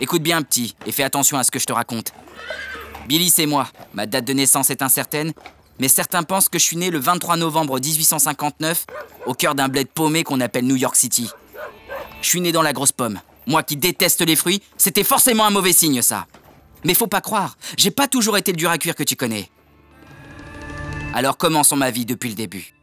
[0.00, 2.12] Écoute bien, petit, et fais attention à ce que je te raconte.
[3.08, 3.68] Billy, c'est moi.
[3.94, 5.32] Ma date de naissance est incertaine,
[5.80, 8.86] mais certains pensent que je suis né le 23 novembre 1859,
[9.26, 11.28] au cœur d'un bled paumé qu'on appelle New York City.
[12.22, 13.20] Je suis né dans la grosse pomme.
[13.46, 16.26] Moi qui déteste les fruits, c'était forcément un mauvais signe, ça.
[16.84, 19.50] Mais faut pas croire, j'ai pas toujours été le dur à cuire que tu connais.
[21.12, 22.74] Alors commençons ma vie depuis le début.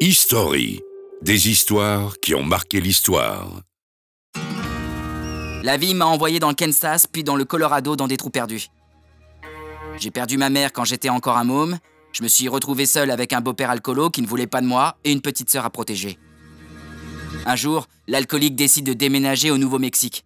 [0.00, 0.80] History.
[1.22, 3.48] Des histoires qui ont marqué l'histoire.
[5.62, 8.68] La vie m'a envoyé dans le Kansas, puis dans le Colorado dans des trous perdus.
[9.98, 11.78] J'ai perdu ma mère quand j'étais encore un môme.
[12.12, 14.98] Je me suis retrouvé seul avec un beau-père alcoolo qui ne voulait pas de moi
[15.04, 16.18] et une petite sœur à protéger.
[17.46, 20.24] Un jour, l'alcoolique décide de déménager au Nouveau-Mexique.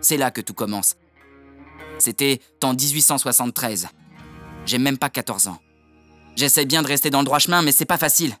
[0.00, 0.96] C'est là que tout commence.
[1.98, 3.88] C'était en 1873.
[4.66, 5.58] J'ai même pas 14 ans.
[6.34, 8.36] J'essaie bien de rester dans le droit chemin, mais c'est pas facile.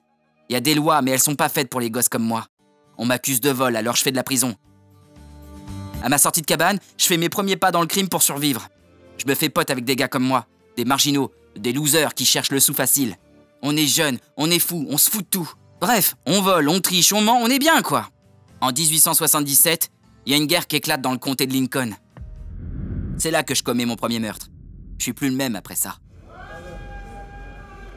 [0.48, 2.46] Il y a des lois, mais elles sont pas faites pour les gosses comme moi.
[2.98, 4.54] On m'accuse de vol, alors je fais de la prison.
[6.02, 8.68] À ma sortie de cabane, je fais mes premiers pas dans le crime pour survivre.
[9.18, 12.52] Je me fais pote avec des gars comme moi, des marginaux, des losers qui cherchent
[12.52, 13.16] le sou facile.
[13.62, 15.50] On est jeunes, on est fous, on se fout de tout.
[15.80, 18.08] Bref, on vole, on triche, on ment, on est bien quoi.
[18.60, 19.90] En 1877,
[20.24, 21.90] il y a une guerre qui éclate dans le comté de Lincoln.
[23.18, 24.48] C'est là que je commets mon premier meurtre.
[24.98, 25.96] Je suis plus le même après ça.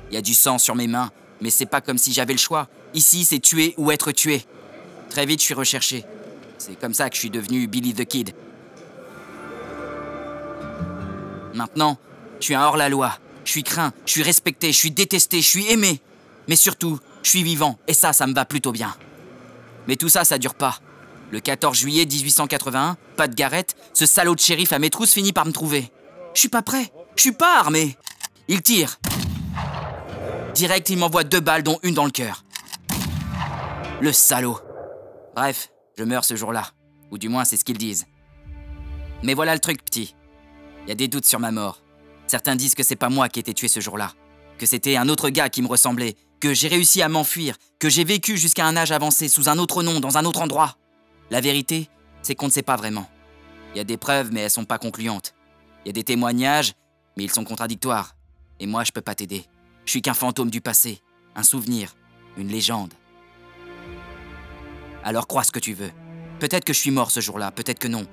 [0.09, 1.11] Il y a du sang sur mes mains,
[1.41, 2.67] mais c'est pas comme si j'avais le choix.
[2.93, 4.43] Ici, c'est tuer ou être tué.
[5.09, 6.05] Très vite, je suis recherché.
[6.57, 8.33] C'est comme ça que je suis devenu Billy the Kid.
[11.53, 11.97] Maintenant,
[12.39, 13.17] je suis un hors-la-loi.
[13.45, 15.99] Je suis craint, je suis respecté, je suis détesté, je suis aimé.
[16.47, 18.95] Mais surtout, je suis vivant, et ça, ça me va plutôt bien.
[19.87, 20.79] Mais tout ça, ça dure pas.
[21.31, 25.45] Le 14 juillet 1881, Pat Garrett, ce salaud de shérif à mes trousses finit par
[25.45, 25.91] me trouver.
[26.33, 27.97] Je suis pas prêt, je suis pas armé.
[28.47, 28.99] Il tire.
[30.53, 32.43] Direct, il m'envoie deux balles, dont une dans le cœur.
[34.01, 34.59] Le salaud.
[35.35, 36.67] Bref, je meurs ce jour-là.
[37.11, 38.05] Ou du moins, c'est ce qu'ils disent.
[39.23, 40.15] Mais voilà le truc, petit.
[40.83, 41.81] Il y a des doutes sur ma mort.
[42.27, 44.13] Certains disent que c'est pas moi qui ai été tué ce jour-là.
[44.57, 46.15] Que c'était un autre gars qui me ressemblait.
[46.39, 47.55] Que j'ai réussi à m'enfuir.
[47.79, 50.77] Que j'ai vécu jusqu'à un âge avancé sous un autre nom, dans un autre endroit.
[51.31, 51.89] La vérité,
[52.21, 53.09] c'est qu'on ne sait pas vraiment.
[53.73, 55.33] Il y a des preuves, mais elles sont pas concluantes.
[55.85, 56.73] Il y a des témoignages,
[57.17, 58.15] mais ils sont contradictoires.
[58.59, 59.45] Et moi, je peux pas t'aider.
[59.89, 61.01] Je suis qu'un fantôme du passé,
[61.35, 61.95] un souvenir,
[62.37, 62.93] une légende.
[65.03, 65.89] Alors crois ce que tu veux.
[66.39, 68.05] Peut-être que je suis mort ce jour-là, peut-être que non.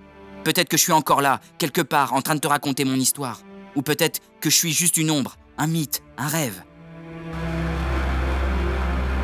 [0.43, 3.43] Peut-être que je suis encore là, quelque part, en train de te raconter mon histoire.
[3.75, 6.63] Ou peut-être que je suis juste une ombre, un mythe, un rêve.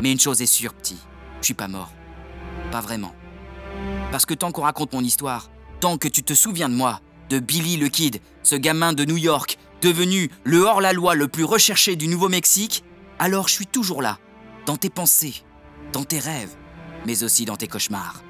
[0.03, 0.99] Mais une chose est sûre, petit,
[1.39, 1.91] je suis pas mort.
[2.71, 3.15] Pas vraiment.
[4.11, 5.49] Parce que tant qu'on raconte mon histoire,
[5.79, 9.17] tant que tu te souviens de moi, de Billy le Kid, ce gamin de New
[9.17, 12.85] York, devenu le hors-la-loi le plus recherché du Nouveau-Mexique,
[13.19, 14.17] alors je suis toujours là,
[14.65, 15.43] dans tes pensées,
[15.91, 16.55] dans tes rêves,
[17.05, 18.23] mais aussi dans tes cauchemars.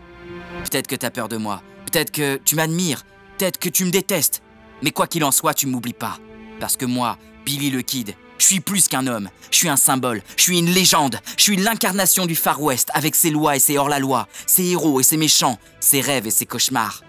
[0.64, 3.04] Peut-être que tu as peur de moi, peut-être que tu m'admires,
[3.38, 4.42] peut-être que tu me détestes,
[4.82, 6.18] mais quoi qu'il en soit, tu m'oublies pas.
[6.60, 10.24] Parce que moi, Billy le Kid, je suis plus qu'un homme, je suis un symbole,
[10.36, 13.78] je suis une légende, je suis l'incarnation du Far West avec ses lois et ses
[13.78, 17.04] hors-la-loi, ses héros et ses méchants, ses rêves et ses cauchemars.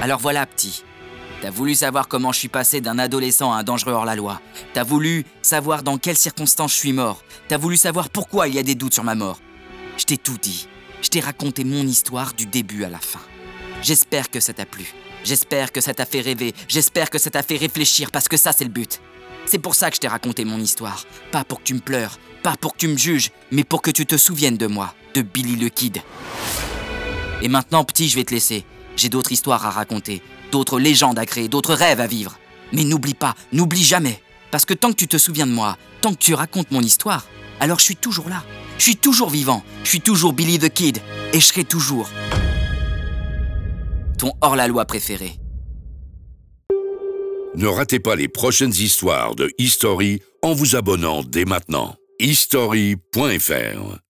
[0.00, 0.82] Alors voilà, petit.
[1.42, 4.40] T'as voulu savoir comment je suis passé d'un adolescent à un dangereux hors-la-loi.
[4.74, 7.24] T'as voulu savoir dans quelles circonstances je suis mort.
[7.48, 9.40] T'as voulu savoir pourquoi il y a des doutes sur ma mort.
[9.98, 10.68] Je t'ai tout dit.
[11.02, 13.18] Je t'ai raconté mon histoire du début à la fin.
[13.82, 14.94] J'espère que ça t'a plu.
[15.24, 16.54] J'espère que ça t'a fait rêver.
[16.68, 19.00] J'espère que ça t'a fait réfléchir parce que ça, c'est le but.
[19.44, 21.04] C'est pour ça que je t'ai raconté mon histoire.
[21.32, 23.90] Pas pour que tu me pleures, pas pour que tu me juges, mais pour que
[23.90, 26.02] tu te souviennes de moi, de Billy le Kid.
[27.42, 28.64] Et maintenant, petit, je vais te laisser.
[28.94, 32.38] J'ai d'autres histoires à raconter, d'autres légendes à créer, d'autres rêves à vivre.
[32.72, 34.22] Mais n'oublie pas, n'oublie jamais.
[34.52, 37.26] Parce que tant que tu te souviens de moi, tant que tu racontes mon histoire,
[37.58, 38.44] alors je suis toujours là.
[38.78, 39.64] Je suis toujours vivant.
[39.82, 40.98] Je suis toujours Billy the Kid.
[41.32, 42.08] Et je serai toujours
[44.18, 45.32] ton hors-la-loi préféré.
[47.56, 51.96] Ne ratez pas les prochaines histoires de History en vous abonnant dès maintenant.
[52.20, 54.01] History.fr